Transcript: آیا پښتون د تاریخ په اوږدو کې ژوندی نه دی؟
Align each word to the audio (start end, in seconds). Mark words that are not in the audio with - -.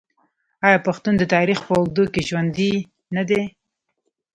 آیا 0.67 0.79
پښتون 0.87 1.13
د 1.17 1.23
تاریخ 1.35 1.59
په 1.67 1.73
اوږدو 1.77 2.03
کې 2.13 2.21
ژوندی 2.27 2.73
نه 3.15 3.23
دی؟ 3.29 3.41